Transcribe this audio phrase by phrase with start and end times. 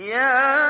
[0.00, 0.69] Yeah.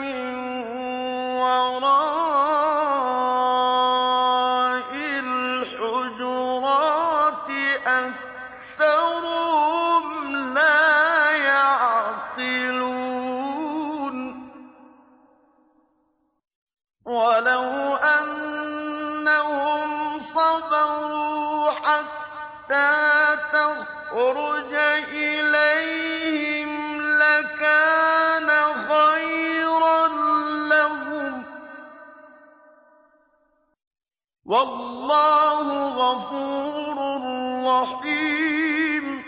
[0.00, 0.21] من
[35.12, 36.98] وَاللَّهُ غَفُورٌ
[37.66, 39.22] رَّحِيمٌ.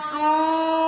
[0.00, 0.87] 书。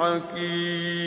[0.00, 0.99] حَكِيمٌ.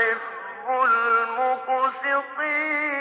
[0.00, 2.97] يُحِبُّ الْمُقْسِطِينَ.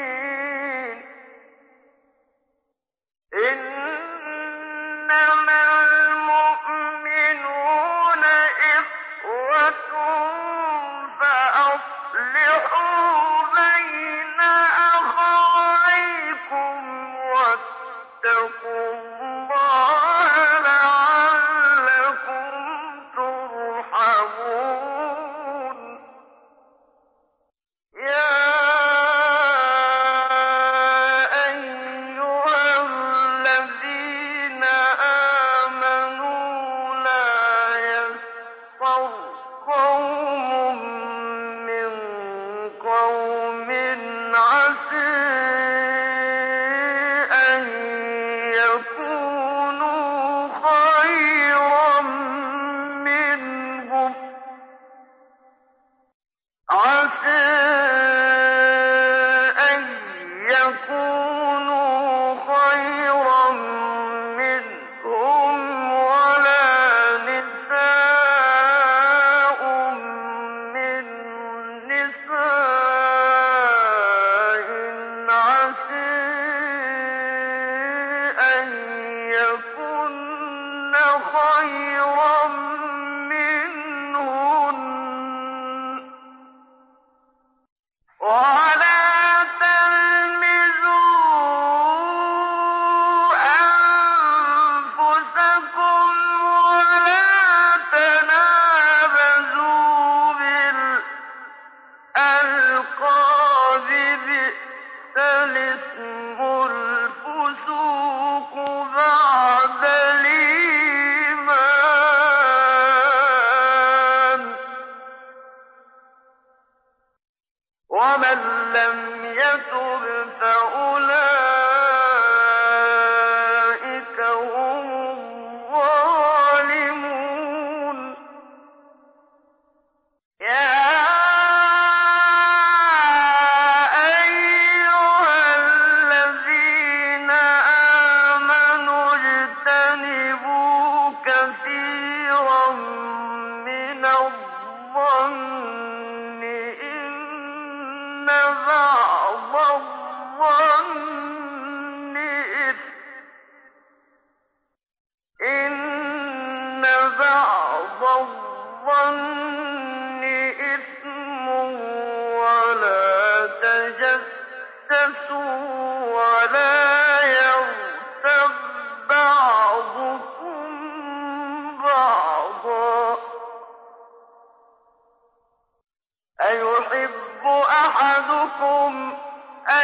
[176.47, 179.13] أيحب أحدكم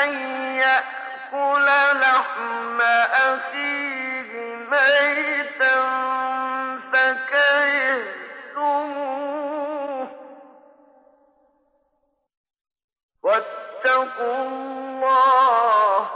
[0.01, 0.09] أن
[0.55, 1.65] يأكل
[1.99, 4.31] لحم أخيه
[4.71, 5.75] ميتا
[6.93, 8.23] فكرهتموه؟
[13.23, 16.09] واتقوا الله.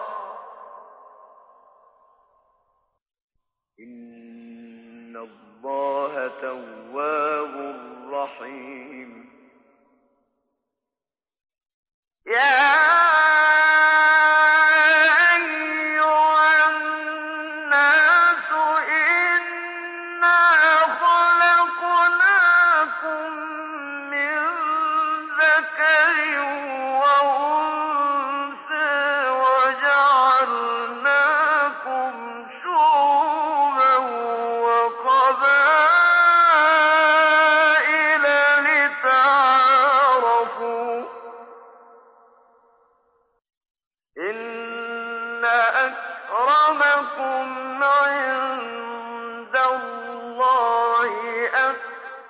[3.80, 7.56] إن الله تواب
[8.12, 9.07] رحيم.
[12.28, 13.27] Yeah.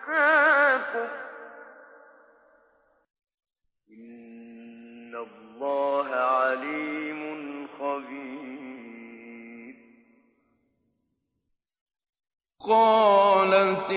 [0.08, 1.08] عساكم
[3.92, 7.38] إن الله عليم
[12.68, 13.92] قالت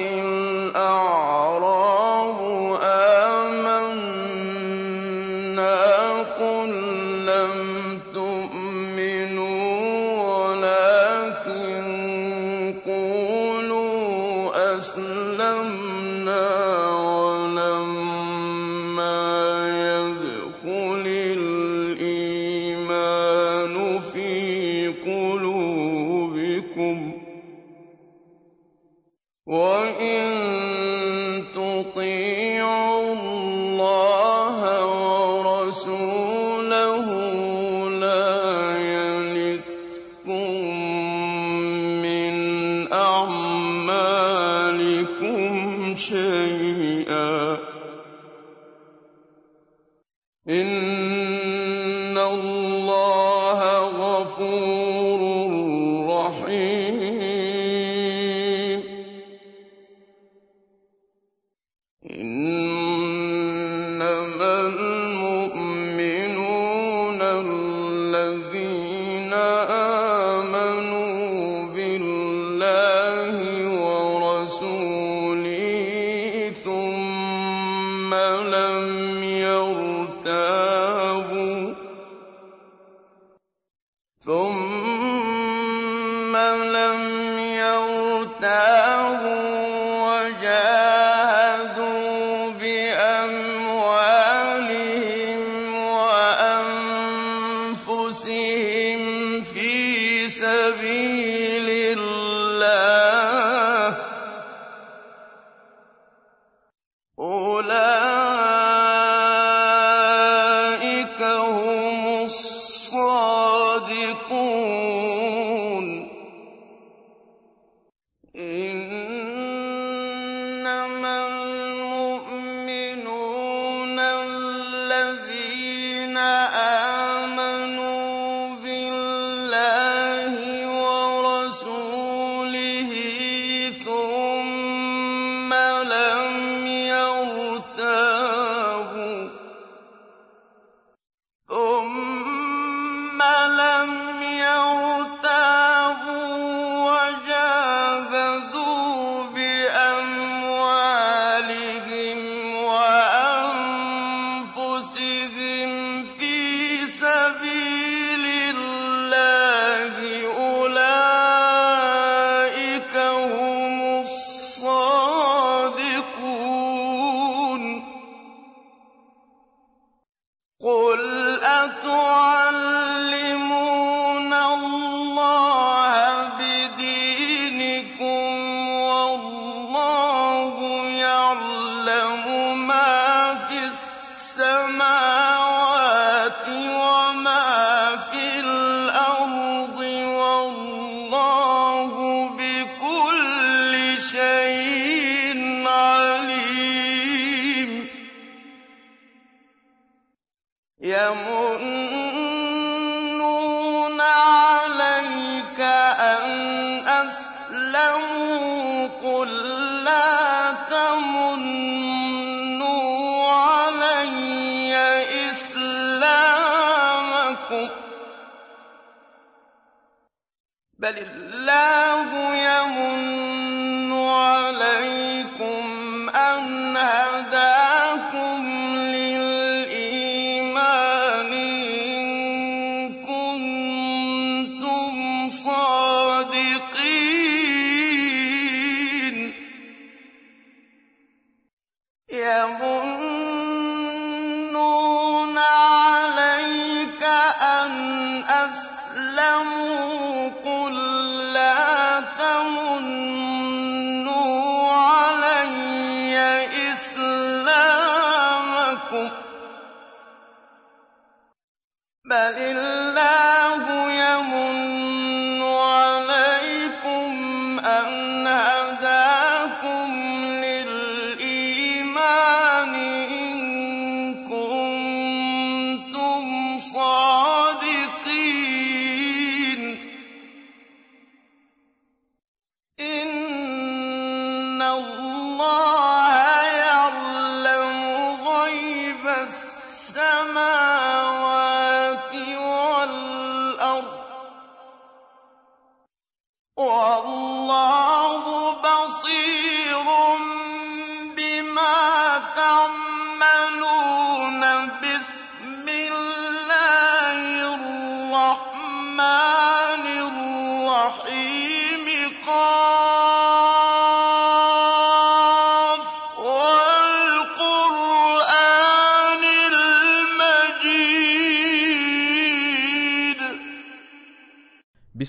[220.91, 223.10] بل الله يمن